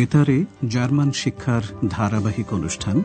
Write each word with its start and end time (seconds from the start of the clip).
বেতারে 0.00 0.44
জার্মান 0.68 1.12
শিক্ষার 1.12 1.62
ধারাবাহিক 1.88 2.52
অনুষ্ঠান 2.52 3.02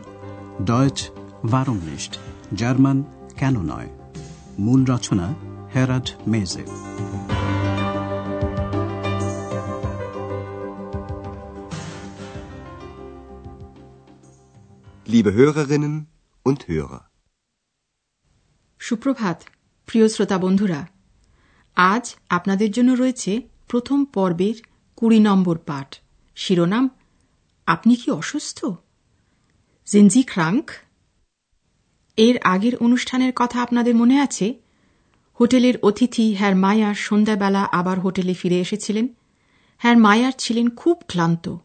ডয়েচ 0.64 1.10
ভারমনিস্ট 1.50 2.18
জার্মান 2.54 3.04
কেন 3.36 3.62
নয়? 3.62 3.88
মূল 4.58 4.84
রচনা 4.84 5.34
হেরাড 5.74 6.10
মেজে। 6.26 6.64
Liebe 15.12 15.30
Hörerinnen 15.38 15.94
und 16.46 16.58
Hörer. 16.70 17.00
সুপ্রভাত 18.78 19.42
প্রিয় 19.86 20.08
শ্রোতা 20.08 20.38
বন্ধুরা। 20.38 20.86
আজ 21.76 22.14
আপনাদের 22.28 22.70
জন্য 22.70 22.92
রয়েছে 22.92 23.40
প্রথম 23.68 24.04
পর্বের 24.04 24.54
কুড়ি 24.96 25.20
নম্বর 25.20 25.58
পাঠ। 25.58 25.98
শিরোনাম 26.38 26.90
আপনি 27.66 27.96
কি 27.96 28.10
অসুস্থ? 28.10 28.64
জিনজি 29.86 30.22
ক্রাঙ্ক 30.22 30.70
এর 32.16 32.38
আগের 32.38 32.76
অনুষ্ঠানের 32.76 33.32
কথা 33.36 33.62
আপনাদের 33.62 33.94
মনে 33.94 34.20
আছে? 34.20 34.54
হোটেলের 35.40 35.74
অতিথি 35.82 36.34
হ্যার 36.34 36.56
মায়ার 36.56 36.94
সন্ধ্যাবেলা 36.94 37.68
আবার 37.72 38.00
হোটেলে 38.00 38.34
ফিরে 38.34 38.60
এসেছিলেন। 38.60 39.08
হ্যার 39.78 39.96
মায়ার 39.96 40.32
ছিলেন 40.38 40.70
খুব 40.70 41.02
ক্লান্ত 41.08 41.56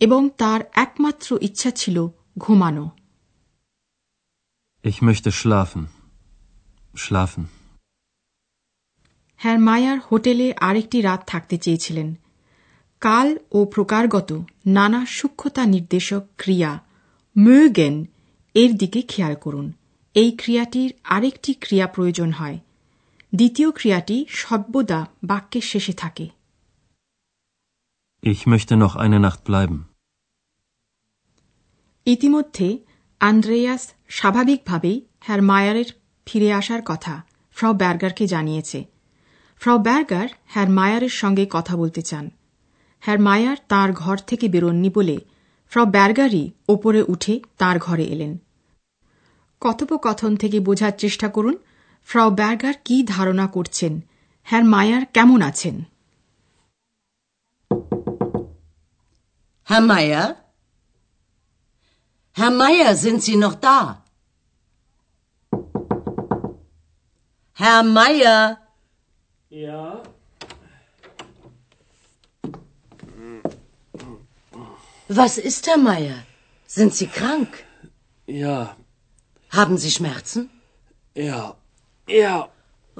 এবং 0.00 0.30
তার 0.38 0.60
একমাত্র 0.72 1.38
ইচ্ছা 1.42 1.70
ছিল 1.70 2.08
ঘুমানো। 2.38 2.90
Ich 4.84 4.96
möchte 4.96 5.26
schlafen. 5.26 5.82
Schlafen. 6.94 7.44
হ্যার 9.36 9.58
মায়ার 9.58 9.98
হোটেলে 10.12 10.54
আরেকটি 10.60 11.00
রাত 11.00 11.24
থাকতে 11.26 11.58
চেয়েছিলেন। 11.58 12.14
কাল 13.04 13.38
ও 13.52 13.64
প্রকারগত 13.64 14.46
নানা 14.66 15.06
সূক্ষ্মতা 15.06 15.66
নির্দেশক 15.66 16.22
ক্রিয়া। 16.36 16.80
mögen 17.36 18.04
এর 18.54 18.72
দিকে 18.74 19.02
খেয়াল 19.02 19.34
করুন। 19.34 19.72
এই 20.14 20.30
ক্রিয়াটির 20.30 20.94
আরেকটি 21.04 21.54
ক্রিয়া 21.54 21.86
প্রয়োজন 21.86 22.32
হয়। 22.32 22.58
দ্বিতীয় 23.34 23.70
ক্রিয়াটি 23.70 24.26
সর্বদা 24.28 25.06
বাক্যের 25.24 25.62
শেষে 25.62 25.92
থাকে। 25.92 26.28
Ich 28.22 28.38
möchte 28.38 28.70
noch 28.70 28.96
eine 28.98 29.18
Nacht 29.18 29.48
bleiben. 29.48 29.78
ইতিমধ্যে 32.04 32.78
আন্দ্রেয়াস 33.20 33.92
স্বাভাবিকভাবেই 34.08 35.06
হ্যার 35.20 35.42
মায়ারের 35.42 35.84
ফিরে 36.26 36.52
আসার 36.52 36.82
কথা 36.84 37.22
ফ্রাও 37.52 37.72
ব্যার্গারকে 37.72 38.26
জানিয়েছে। 38.26 38.84
ফ্রাও 39.58 39.78
ব্যার্গার 39.78 40.28
হ্যার 40.44 40.70
মায়ারের 40.70 41.08
সঙ্গে 41.08 41.46
কথা 41.50 41.76
বলতে 41.76 42.02
চান। 42.02 42.30
হ্যার 43.04 43.18
মায়ার 43.18 43.58
তার 43.68 43.90
ঘর 43.92 44.16
থেকে 44.26 44.46
বেরোননি 44.48 44.90
বলে 44.90 45.16
ফ্র 45.72 45.78
ব্যার্গারই 45.86 46.44
ওপরে 46.68 47.00
উঠে 47.08 47.34
তার 47.58 47.76
ঘরে 47.78 48.04
এলেন 48.04 48.32
কথোপকথন 49.62 50.32
থেকে 50.36 50.58
বোঝার 50.60 50.94
চেষ্টা 50.98 51.28
করুন 51.28 51.56
ফ্রাও 52.08 52.30
ব্যার্গার 52.30 52.76
কি 52.84 52.96
ধারণা 53.06 53.46
করছেন 53.46 53.92
হ্যার 54.46 54.64
মায়ার 54.64 55.02
কেমন 55.06 55.40
আছেন 55.42 55.76
Herr 59.68 59.80
Meier? 59.82 60.26
Herr 62.36 62.50
Meier, 62.52 62.90
sind 62.94 63.18
Sie 63.22 63.36
noch 63.36 63.56
da? 63.56 63.78
Herr 67.58 67.82
Meier? 67.96 68.40
Ja, 69.50 69.82
Was 75.19 75.33
ist, 75.49 75.63
Herr 75.69 75.77
Meier? 75.89 76.17
Sind 76.77 76.91
Sie 76.99 77.07
krank? 77.19 77.51
ja, 78.43 78.59
Haben 79.59 79.77
Sie 79.83 79.91
Schmerzen? 79.97 80.41
ja, 81.29 81.43
ja, 82.21 82.35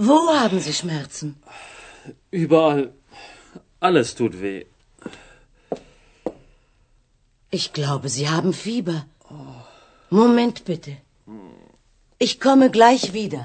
Wo 0.09 0.17
haben 0.41 0.59
Sie 0.65 0.73
Schmerzen? 0.81 1.27
überall. 2.43 2.83
Alles 3.87 4.09
tut 4.19 4.33
weh. 4.41 4.61
Ich 7.57 7.65
glaube, 7.77 8.07
Sie 8.15 8.25
haben 8.35 8.53
Fieber. 8.63 8.99
Moment 10.09 10.57
bitte. 10.69 10.93
Ich 12.25 12.33
komme 12.45 12.67
gleich 12.77 13.03
wieder. 13.19 13.43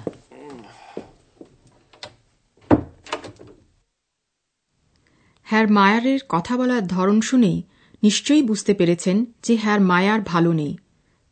হ্যার 5.51 5.67
মায়ারের 5.69 6.21
কথা 6.29 6.55
বলার 6.57 6.85
ধরন 6.87 7.19
শুনেই 7.21 7.59
নিশ্চয়ই 8.04 8.42
বুঝতে 8.42 8.74
পেরেছেন 8.74 9.26
যে 9.44 9.58
হ্যার 9.58 9.82
মায়ার 9.82 10.22
ভালো 10.22 10.54
নেই। 10.54 10.78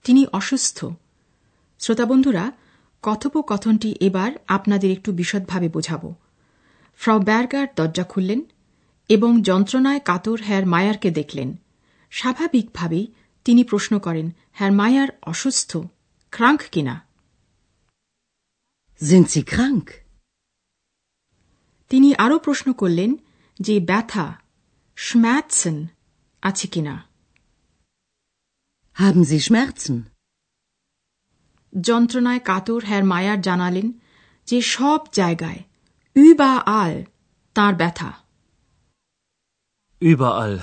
তিনি 0.04 0.26
অসুস্থ। 0.32 0.86
শ্রোতাবন্ধুরা 1.80 2.52
কথোপকথনটি 3.02 3.96
এবার 4.00 4.32
আপনাদের 4.48 4.92
একটু 4.92 5.12
বিশদভাবে 5.12 5.70
বোঝাব। 5.70 6.14
ফ্রাও 6.98 7.20
ব্যার্গার 7.20 7.68
দরজা 7.76 8.04
খুললেন 8.04 8.42
এবং 9.10 9.42
যন্ত্রণায় 9.42 10.00
কাতর 10.00 10.42
হ্যার 10.42 10.66
মায়ারকে 10.66 11.12
দেখলেন। 11.12 11.56
স্বাভাবিকভাবেই 12.12 13.08
তিনি 13.46 13.64
প্রশ্ন 13.64 14.00
করেন 14.00 14.32
হ্যার 14.54 14.72
মায়ার 14.72 15.08
অসুস্থ 15.22 15.78
ক্রাঙ্ক 16.32 16.62
কিনা 16.72 17.08
তিনি 21.90 22.16
আরও 22.16 22.40
প্রশ্ন 22.40 22.74
করলেন 22.74 23.16
যে 23.60 23.80
ব্যথা 23.80 24.36
স্ম্যাটসেন 24.96 25.88
আছে 26.44 26.68
কিনা 26.68 26.96
Haben 28.96 29.24
Sie 29.24 29.40
Schmerzen? 29.40 29.96
যন্ত্রণায় 31.74 32.42
কাতর 32.46 32.82
হ্যার 32.86 33.04
মায়ার 33.04 33.40
জানালেন 33.42 33.88
যে 34.48 34.58
সব 34.76 35.02
জায়গায় 35.14 35.62
বা 36.38 36.52
আল 36.82 36.94
তার 37.56 37.74
ব্যথা 37.76 38.10
Überall. 40.02 40.56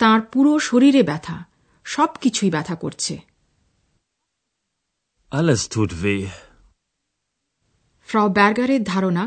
তার 0.00 0.20
পুরো 0.32 0.52
শরীরে 0.58 1.02
ব্যথা 1.02 1.36
সব 1.86 2.10
কিছুই 2.22 2.50
ব্যথা 2.50 2.74
করছে 2.74 3.14
Alles 5.32 5.62
tut 5.72 5.92
weh. 6.02 6.26
ফ্রাও 8.08 8.28
ব্যার্গারের 8.28 8.82
ধারণা 8.84 9.24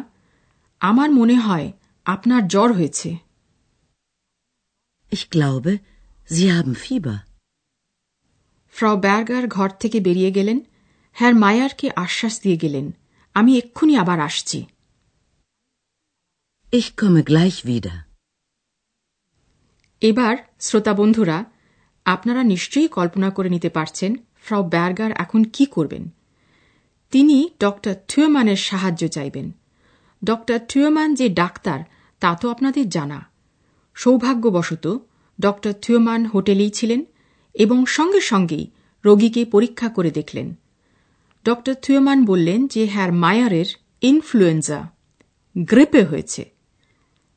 আমার 0.82 1.10
মনে 1.12 1.38
হয় 1.38 1.68
আপনার 2.06 2.42
জ্বর 2.48 2.70
হয়েছে 2.74 3.10
Ich 5.12 5.26
glaube, 5.32 5.78
Sie 6.32 6.48
haben 6.52 6.76
Fieber. 6.76 7.18
Frau 8.72 9.00
Berger 9.00 9.48
ঘর 9.48 9.70
থেকে 9.70 10.00
বেরিয়ে 10.00 10.32
গেলেন। 10.32 10.60
হ্যার 11.14 11.36
মায়ারকে 11.36 11.90
আশ্বাস 11.96 12.42
দিয়ে 12.42 12.58
গেলেন। 12.58 12.92
আমি 13.34 13.58
এক্ষুনি 13.58 13.98
আবার 13.98 14.20
আসছি। 14.20 14.66
Ich 16.72 16.86
komme 16.98 17.24
gleich 17.24 17.68
wieder. 17.68 17.90
এবার 20.02 20.38
শ্রোতা 20.60 20.94
বন্ধুরা 20.94 21.46
আপনারা 22.06 22.44
নিশ্চয়ই 22.44 22.88
কল্পনা 22.88 23.30
করে 23.30 23.50
নিতে 23.50 23.70
পারছেন 23.70 24.16
ফ্রাও 24.36 24.70
ব্যার্গার 24.70 25.12
এখন 25.12 25.44
কি 25.44 25.66
করবেন। 25.66 26.10
তিনি 27.12 27.50
ডক্টর 27.60 27.96
থুয়মানের 28.08 28.56
সাহায্য 28.56 29.08
চাইবেন। 29.08 29.52
ডক্টর 30.24 30.60
থুয়মান 30.60 31.14
যে 31.14 31.30
ডাক্তার 31.30 31.84
তা 32.20 32.36
তো 32.36 32.52
আপনাদের 32.52 32.90
জানা। 32.90 33.30
সৌভাগ্যবশত 34.00 34.98
ডক্টর 35.40 35.74
থুয়মান 35.74 36.26
হোটেলেই 36.26 36.70
ছিলেন 36.70 37.06
এবং 37.54 37.86
সঙ্গে 37.86 38.22
সঙ্গেই 38.22 38.72
রোগীকে 39.06 39.46
পরীক্ষা 39.46 39.90
করে 39.90 40.12
দেখলেন। 40.12 40.56
ডক্টর 41.46 41.74
থুয়মান 41.74 42.26
বললেন 42.26 42.68
যে 42.68 42.86
হ্যার 42.86 43.12
মায়ারের 43.14 43.66
ইনফ্লুয়েঞ্জা 44.02 44.90
গ্রেপে 45.58 46.04
হয়েছে। 46.04 46.52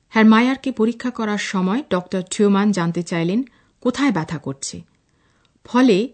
হ্যার 0.09 0.25
মায়ারকে 0.25 0.73
পরীক্ষা 0.73 1.11
করার 1.11 1.39
সময় 1.39 1.83
ডক্টর 1.91 2.23
থিওমান 2.23 2.73
জানতে 2.73 3.03
চাইলেন 3.03 3.43
কোথায় 3.81 4.13
ব্যথা 4.13 4.39
করছে। 4.39 4.83
ফলে 5.65 6.09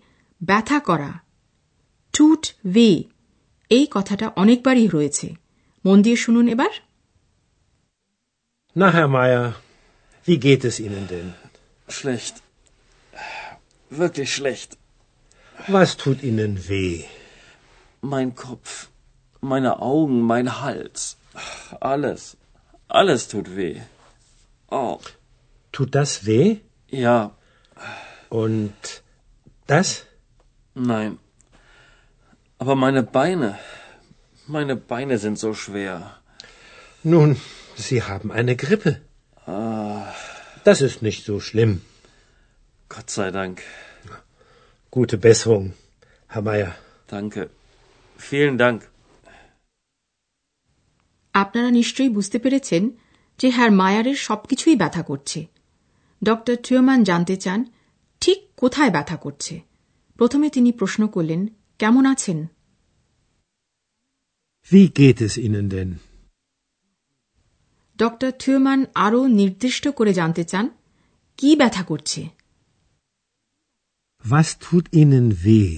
ব্যথা 0.44 0.78
করা 0.78 1.12
টুট 2.12 2.46
ওয়ে 2.64 3.04
এই 3.70 3.86
কথাটা 3.90 4.32
অনেকবারই 4.36 4.86
রয়েছে। 4.86 5.34
মন 5.84 6.02
দিয়ে 6.02 6.16
শুনুন 6.16 6.48
এবার। 6.48 6.70
Na, 8.76 8.86
Herr 8.86 9.08
Meier, 9.08 9.67
wie 10.28 10.38
geht 10.38 10.64
es 10.64 10.78
Ihnen 10.86 11.08
denn? 11.08 11.34
Schlecht. 11.88 12.34
Wirklich 13.90 14.34
schlecht. 14.34 14.76
Was 15.66 15.96
tut 15.96 16.22
Ihnen 16.22 16.68
weh? 16.68 17.04
Mein 18.02 18.34
Kopf, 18.34 18.88
meine 19.40 19.72
Augen, 19.80 20.20
mein 20.32 20.60
Hals. 20.60 21.16
Alles. 21.80 22.36
Alles 22.88 23.28
tut 23.28 23.56
weh. 23.56 23.80
Oh, 24.70 24.98
Tut 25.72 25.94
das 25.94 26.26
weh? 26.26 26.58
ja, 26.88 27.18
Und 28.28 29.02
das? 29.66 30.04
nein. 30.74 31.18
Aber 32.58 32.74
meine 32.74 33.02
Beine, 33.02 33.58
meine 34.46 34.76
Beine 34.76 35.16
sind 35.18 35.38
so 35.38 35.54
schwer. 35.54 35.94
Nun, 37.02 37.40
Sie 37.76 38.02
haben 38.02 38.30
eine 38.32 38.56
Grippe. 38.56 39.00
Das 40.68 40.82
ist 40.82 41.00
nicht 41.00 41.24
so 41.24 41.34
schlimm. 41.40 41.72
Gott 42.90 43.08
sei 43.08 43.30
Dank. 43.30 43.56
Gute 44.92 45.16
Besserung, 45.16 45.72
Herr 46.30 46.42
Meier. 46.42 46.72
Danke. 47.08 47.40
Vielen 48.18 48.56
Dank. 48.58 48.80
আপনারা 51.34 51.70
নিশ্চয়ই 51.70 52.12
বুঝতে 52.16 52.38
পেরেছেন 52.38 52.82
যে 53.38 53.48
হ্যার 53.50 53.70
মায়ারের 53.80 54.18
সবকিছুই 54.26 54.76
ব্যথা 54.76 55.02
করছে 55.02 55.40
doctor 56.22 56.56
থিওমান 56.56 57.00
জানতে 57.04 57.34
চান 57.36 57.60
ঠিক 58.22 58.38
কোথায় 58.56 58.92
ব্যথা 58.96 59.16
করছে 59.16 59.54
প্রথমে 60.18 60.48
তিনি 60.50 60.70
প্রশ্ন 60.72 61.02
করলেন 61.06 61.40
কেমন 61.80 62.04
আছেন 62.14 62.38
Wie 64.70 64.86
geht 65.00 65.18
es 65.26 65.34
Ihnen 65.46 65.66
denn? 65.74 65.90
Doctor 67.98 68.30
Theomann 68.42 68.80
আরও 69.04 69.20
নির্দিষ্ট 69.40 69.84
করে 69.98 70.12
জানতে 70.20 70.42
চান 70.44 70.66
কি 71.38 71.50
ব্যথা 71.60 71.82
করছে 71.90 72.20
Was 74.24 74.48
tut 74.62 74.84
Ihnen 75.00 75.26
weh? 75.44 75.74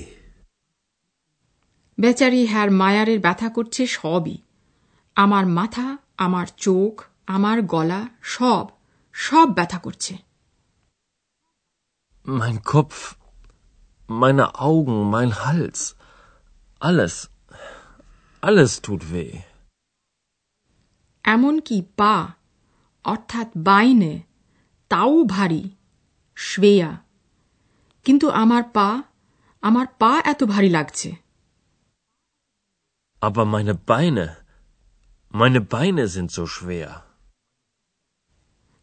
বেচারি 1.98 2.42
হ্যার 2.52 2.68
মায়ারের 2.80 3.20
ব্যথা 3.26 3.48
করছে 3.56 3.82
সবই 3.96 4.36
আমার 5.16 5.44
মাথা 5.58 5.86
আমার 6.26 6.46
চোখ 6.66 6.94
আমার 7.36 7.58
গলা 7.74 8.00
সব 8.34 8.66
সব 9.14 9.46
ব্যথা 9.58 9.78
করছে 9.86 10.14
Mein 12.26 12.56
Kopf, 12.72 12.98
meine 14.08 14.46
Augen, 14.68 14.98
mein 15.10 15.30
Hals. 15.42 15.80
Alles. 16.80 17.14
Alles 18.42 18.72
tut 18.84 19.02
weh. 19.12 19.32
এমনকি 21.24 21.78
পা 21.96 22.14
অর্থাৎ 23.04 23.48
বাইনে 23.68 24.14
তাও 24.90 25.14
ভারী 25.24 25.62
শ্বেয়া 26.36 26.90
কিন্তু 28.06 28.26
আমার 28.42 28.62
পা 28.76 28.88
আমার 29.62 29.86
পা 29.98 30.12
এত 30.24 30.40
ভারী 30.44 30.70
লাগছে 30.70 31.10
Aber 33.22 33.44
meine 33.44 33.74
Beine, 33.90 34.26
meine 35.34 35.60
Beine 35.72 36.04
sind 36.08 36.28
so 36.30 36.44
schwer. 36.46 36.90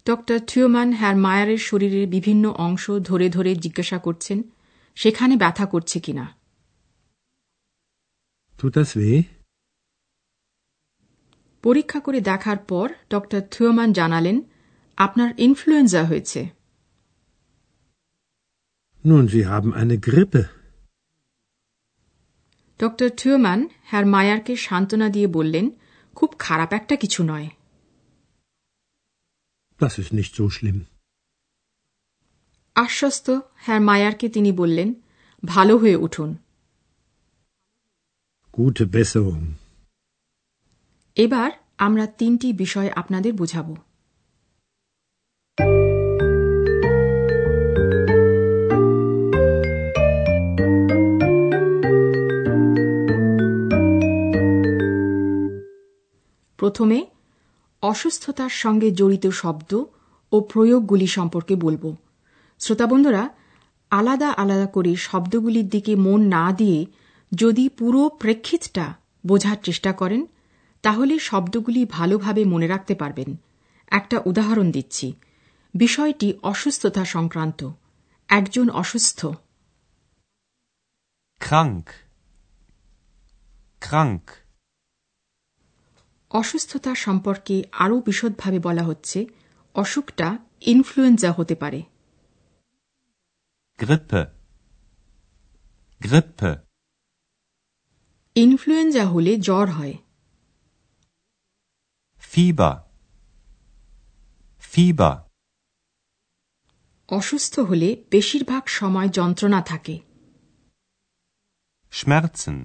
Doctor 0.05 0.37
Theomann 0.47 0.89
হ্যার 0.93 1.15
মায়ারের 1.15 1.57
শরীরের 1.59 2.07
বিভিন্ন 2.07 2.45
অংশ 2.57 2.85
ধরে 2.99 3.27
ধরে 3.29 3.51
জিজ্ঞাসা 3.55 3.97
করছেন 3.97 4.37
সেখানে 4.97 5.33
ব্যথা 5.37 5.65
করছে 5.65 5.97
কিনা 5.99 6.25
Tut 8.55 8.73
das 8.77 8.91
weh? 8.95 9.21
পরীক্ষা 11.67 11.99
করে 11.99 12.19
দেখার 12.21 12.59
পর 12.69 12.87
ডক্টর 13.13 13.41
থিওমান 13.53 13.89
জানালেন 13.93 14.37
আপনার 14.97 15.29
ইনফ্লুয়েঞ্জা 15.45 16.03
হয়েছে 16.11 16.41
Nun, 19.05 19.25
Sie 19.27 19.43
haben 19.45 19.71
eine 19.73 19.95
Grippe. 20.07 20.41
Doctor 22.79 23.09
Theomann 23.19 23.59
হ্যার 23.89 24.05
মায়ারকে 24.05 24.53
সান্ত্বনা 24.57 25.07
দিয়ে 25.09 25.27
বললেন 25.27 25.65
খুব 26.15 26.29
খারাপ 26.39 26.69
একটা 26.73 26.95
কিছু 26.95 27.21
নয় 27.23 27.47
Das 29.79 29.93
ist 30.01 30.11
nicht 30.19 30.31
so 30.35 30.45
schlimm. 30.55 30.77
আশ্বস্ত 32.75 33.27
হ্যার 33.65 33.81
মায়ারকে 33.81 34.27
তিনি 34.29 34.51
বললেন 34.51 34.89
ভালো 35.43 35.73
হয়ে 35.77 35.97
উঠুন 36.05 36.29
Gute 38.53 38.85
Besserung. 38.95 39.45
এবার 41.17 41.51
আমরা 41.77 42.05
তিনটি 42.05 42.53
বিষয় 42.53 42.89
আপনাদের 42.95 43.33
বোঝাব। 43.33 43.67
প্রথমে, 56.57 57.05
অসুস্থতার 57.81 58.49
সঙ্গে 58.49 58.91
জড়িত 58.91 59.27
শব্দ 59.27 59.71
ও 60.31 60.39
প্রয়োগগুলি 60.41 61.07
সম্পর্কে 61.07 61.55
বলব। 61.55 61.95
শ্রোতাবন্ধুরা 62.59 63.29
আলাদা 63.91 64.29
আলাদা 64.31 64.65
করে 64.65 64.95
শব্দগুলির 64.95 65.67
দিকে 65.69 65.95
মন 65.95 66.21
না 66.27 66.51
দিয়ে 66.51 66.85
যদি 67.31 67.69
পুরো 67.69 68.09
প্রেক্ষিতটা 68.09 68.93
বোঝার 69.27 69.57
চেষ্টা 69.63 69.93
করেন 69.93 70.25
তাহলে 70.87 71.15
শব্দগুলি 71.19 71.81
ভালোভাবে 71.89 72.41
মনে 72.45 72.67
রাখতে 72.67 72.93
পারবেন 72.95 73.29
একটা 73.91 74.17
উদাহরণ 74.25 74.67
দিচ্ছি 74.71 75.07
বিষয়টি 75.73 76.27
অসুস্থতা 76.43 77.03
সংক্রান্ত 77.05 77.59
একজন 78.29 78.67
অসুস্থ 78.73 79.19
Krank. 81.41 81.87
Krank. 83.81 84.25
অসুস্থতা 86.31 86.91
সম্পর্কে 86.95 87.55
আরও 87.73 87.95
বিশদভাবে 88.01 88.59
বলা 88.59 88.83
হচ্ছে 88.83 89.19
অসুখটা 89.75 90.27
ইনফ্লুয়েঞ্জা 90.61 91.31
হতে 91.31 91.55
পারে 91.55 91.79
Grippe. 93.79 94.21
Grippe. 96.01 96.51
ইনফ্লুয়েঞ্জা 98.35 99.03
হলে 99.05 99.31
জ্বর 99.37 99.67
হয় 99.69 99.95
Fieber. 102.37 102.75
Fieber. 104.71 105.15
অসুস্থ 107.09 107.53
হলে 107.69 107.89
বেশিরভাগ 108.11 108.63
সময় 108.79 109.09
যন্ত্রণা 109.19 109.59
থাকে 109.71 109.95
Schmerzen. 111.93 112.57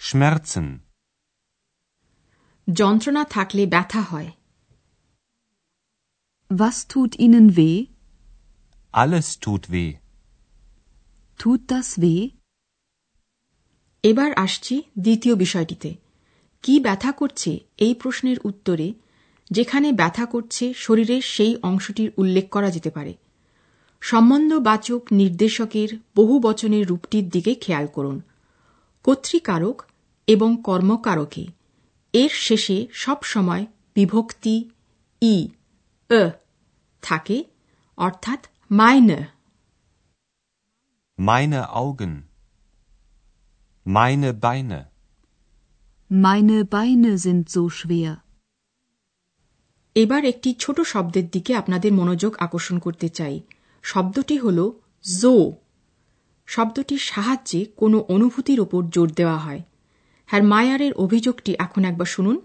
Schmerzen. 0.00 0.68
যন্ত্রণা 2.68 3.22
থাকলে 3.34 3.62
ব্যথা 3.74 4.02
হয় 4.10 4.30
Was 6.50 6.78
tut 6.90 7.12
Ihnen 7.24 7.46
weh? 7.58 7.80
Alles 8.94 9.28
tut 9.44 9.64
weh. 9.72 9.92
Tut 11.40 11.60
das 11.70 11.88
weh? 12.02 12.22
এবার 14.04 14.30
আসছি 14.44 14.74
দ্বিতীয় 15.04 15.34
বিষয়টিতে 15.44 15.90
কি 16.64 16.80
ব্যথা 16.80 17.12
করছে 17.12 17.60
এই 17.78 17.94
প্রশ্নের 17.94 18.36
উত্তরে, 18.44 18.92
যেখানে 19.50 19.92
ব্যথা 19.92 20.24
করছে 20.26 20.74
শরীরের 20.74 21.22
সেই 21.22 21.56
অংশটির 21.62 22.10
উল্লেখ 22.16 22.48
করা 22.50 22.70
যেতে 22.70 22.90
পারে 22.90 23.14
সম্বন্ধবাচক 24.00 25.02
নির্দেশকের 25.12 25.88
বহু 26.16 26.40
বচনের 26.40 26.86
রূপটির 26.86 27.28
দিকে 27.28 27.54
খেয়াল 27.54 27.86
করুন 27.86 28.22
কর্তৃকারক 29.04 29.82
এবং 30.26 30.56
কর্মকারকে 30.64 31.46
এর 32.12 32.30
শেষে 32.32 32.86
সব 32.92 33.16
সময় 33.22 33.66
বিভক্তি 33.94 34.70
ই 35.22 35.48
অ 36.10 36.30
থাকে, 37.02 37.44
অর্থাৎ 37.96 38.46
মাইনে 38.70 39.34
Meine 41.18 41.60
Augen. 41.82 42.12
Meine 43.86 44.32
Beine. 44.42 44.93
Meine 46.16 46.64
Beine 46.66 47.18
sind 47.18 47.48
so 47.48 47.62
schwer. 47.70 48.12
এবার 49.96 50.22
একটি 50.24 50.50
ছোট 50.54 50.78
শব্দের 50.92 51.26
দিকে 51.30 51.52
আপনাদের 51.54 51.92
মনোযোগ 51.92 52.32
আকর্ষণ 52.36 52.76
করতে 52.78 53.08
চাই 53.08 53.36
শব্দটি 53.84 54.36
হল 54.38 54.58
জো 55.04 55.34
শব্দটির 56.48 57.02
সাহায্যে 57.10 57.60
কোনো 57.76 57.98
অনুভূতির 58.08 58.58
ওপর 58.60 58.82
জোর 58.94 59.08
দেওয়া 59.10 59.38
হয় 59.38 59.62
হ্যার 60.28 60.42
মায়ারের 60.42 60.92
অভিযোগটি 60.94 61.52
এখন 61.56 61.82
একবার 61.84 62.08
শুনুন 62.14 62.36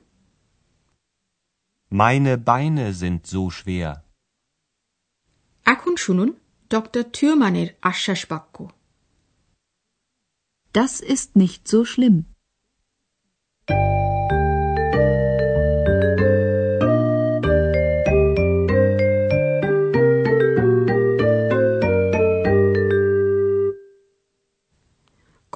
Meine 1.92 2.34
Beine 2.50 2.86
sind 3.02 3.20
so 3.28 3.42
schwer. 3.58 3.94
এখন 5.66 5.94
শুনুন 5.96 6.30
ডক্টর 6.72 7.04
থিওমানের 7.14 7.70
আশ্বাস 7.82 8.22
বাক্য 8.32 8.56
Das 10.76 10.94
ist 11.14 11.30
nicht 11.36 11.62
so 11.72 11.80
schlimm. 11.86 12.18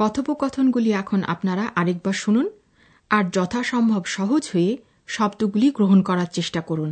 কথোপকথনগুলি 0.04 0.92
এখন 0.94 1.20
আপনারা 1.24 1.64
আরেকবার 1.76 2.14
শুনুন 2.14 2.48
আর 3.12 3.24
যথাসম্ভব 3.32 4.04
সহজ 4.06 4.44
হয়ে 4.54 4.72
শব্দগুলি 5.08 5.68
গ্রহণ 5.72 6.00
করার 6.02 6.30
চেষ্টা 6.34 6.62
করুন। 6.62 6.92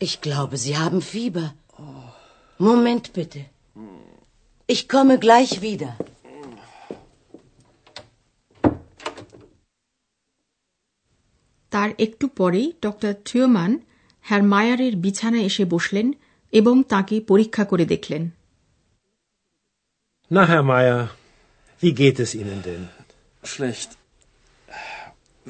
Ich 0.00 0.20
glaube, 0.20 0.56
Sie 0.56 0.76
haben 0.76 1.00
Fieber. 1.02 1.46
Moment 2.58 3.12
bitte. 3.12 3.40
Ich 4.68 4.88
komme 4.88 5.14
gleich 5.18 5.52
wieder. 5.62 5.90
তার 11.72 11.90
একটু 11.98 12.26
পরেই 12.28 12.68
ডক্টর 12.82 13.12
থিওমান 13.24 13.72
হ্যার 14.28 14.42
মায়ারের 14.52 14.94
বিছানায় 14.96 15.46
এসে 15.50 15.64
বসলেন 15.64 16.06
এবং 16.52 16.74
তাকে 16.92 17.16
পরীক্ষা 17.20 17.64
করে 17.64 17.84
দেখলেন 17.94 18.24
Na, 20.30 20.42
Herr 20.50 20.64
Meier, 20.72 21.00
wie 21.82 21.92
geht 22.02 22.18
es 22.24 22.30
Ihnen 22.40 22.60
denn? 22.68 22.84
Schlecht. 23.52 23.90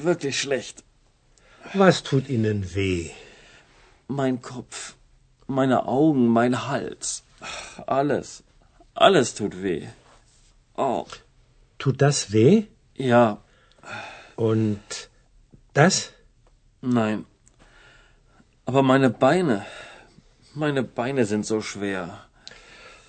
Wirklich 0.07 0.35
schlecht. 0.43 0.75
Was 1.81 1.95
tut 2.03 2.25
Ihnen 2.35 2.59
weh? 2.75 3.05
Mein 4.20 4.36
Kopf, 4.42 4.94
meine 5.58 5.78
Augen, 5.98 6.24
mein 6.38 6.54
Hals. 6.68 7.22
Alles. 7.86 8.42
Alles 8.94 9.34
tut 9.34 9.54
weh. 9.62 9.86
Oh, 10.76 11.06
Tut 11.78 12.00
das 12.02 12.18
weh? 12.32 12.66
ja, 12.94 13.38
Und 14.36 14.84
das? 15.74 15.94
nein. 16.82 17.24
Aber 18.66 18.82
meine 18.82 19.10
Beine. 19.10 19.64
Meine 20.54 20.82
Beine 20.82 21.24
sind 21.32 21.44
so 21.46 21.60
schwer. 21.70 22.02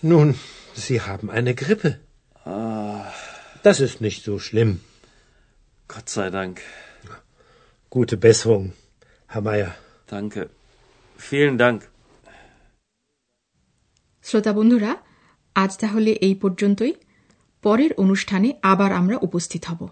Nun, 0.02 0.40
Sie 0.86 1.02
haben 1.02 1.30
eine 1.30 1.54
Grippe. 1.54 2.00
Das 3.68 3.80
ist 3.88 4.02
nicht 4.02 4.24
so 4.24 4.40
schlimm. 4.40 4.80
Gott 5.88 6.10
sei 6.10 6.30
Dank. 6.30 6.62
Gute 7.90 8.18
Besserung, 8.18 8.74
Herr 9.28 9.42
Meier. 9.42 9.72
Danke. 10.08 10.50
Vielen 11.32 11.58
Dank. 11.60 11.82
শ্রোতা 14.24 14.54
বন্ধুরা 14.54 14.98
আজ 15.56 15.78
তাহলে 15.78 16.12
এই 16.12 16.36
পর্যন্তই। 16.36 16.94
পরের 17.64 17.94
অনুষ্ঠানে 17.94 18.60
আবার 18.62 18.92
আমরা 18.92 19.18
উপস্থিত 19.22 19.66
হব। 19.66 19.90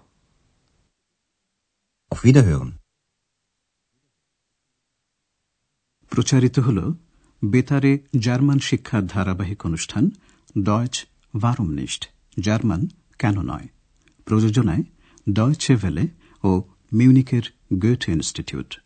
প্রচারিত 6.11 6.59
হল 6.59 6.93
বেতারে 7.45 7.99
জার্মান 8.19 8.59
শিক্ষার 8.59 9.07
ধারাবাহিক 9.07 9.65
অনুষ্ঠান 9.65 10.09
ডয়েচ 10.63 11.05
ভারমনিস্ট 11.41 12.09
জার্মান 12.39 12.87
কেন 13.19 13.41
নয়? 13.41 13.67
প্রযোজনায় 14.25 14.83
ডয়চে 15.33 15.75
ভেলে 15.75 16.07
ও 16.43 16.61
মিউনিকের 16.93 17.41
গোয়েথ 17.73 18.09
ইনস্টিটিউট 18.09 18.79